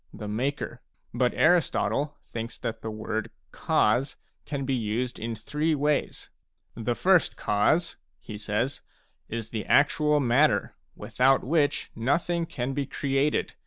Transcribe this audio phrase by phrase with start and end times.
[0.21, 0.81] —the ma ker;
[1.13, 6.31] but Aristotle thin ks that the word u cause" can be used in three ways:"
[6.75, 8.81] The first causeT^ he s^s/
[9.29, 13.53] ?r isth"e actual matter, without which nothing can be created.